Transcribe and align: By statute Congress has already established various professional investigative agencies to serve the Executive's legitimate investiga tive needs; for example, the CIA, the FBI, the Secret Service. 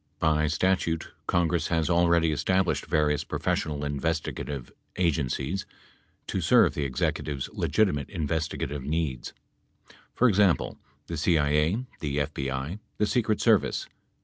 By 0.17 0.47
statute 0.47 1.09
Congress 1.27 1.67
has 1.67 1.87
already 1.87 2.31
established 2.31 2.87
various 2.87 3.23
professional 3.23 3.85
investigative 3.85 4.71
agencies 4.97 5.67
to 6.25 6.41
serve 6.41 6.73
the 6.73 6.85
Executive's 6.85 7.51
legitimate 7.53 8.07
investiga 8.07 8.67
tive 8.67 8.83
needs; 8.83 9.33
for 10.15 10.27
example, 10.27 10.79
the 11.05 11.17
CIA, 11.17 11.85
the 11.99 12.17
FBI, 12.17 12.79
the 12.97 13.05
Secret 13.05 13.41
Service. 13.41 13.85